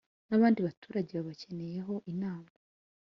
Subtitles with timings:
[0.29, 2.49] N’abandi baturage babakeneyeho inama